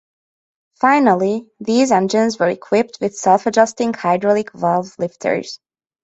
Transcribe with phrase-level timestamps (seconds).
[0.79, 5.59] Finally, these engines were equipped with self-adjusting hydraulic valve lifters.